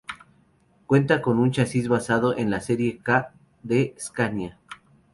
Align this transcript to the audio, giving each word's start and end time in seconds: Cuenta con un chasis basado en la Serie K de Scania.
Cuenta 0.87 1.21
con 1.21 1.37
un 1.37 1.51
chasis 1.51 1.87
basado 1.87 2.35
en 2.35 2.49
la 2.49 2.59
Serie 2.59 2.97
K 3.03 3.35
de 3.61 3.93
Scania. 3.99 4.57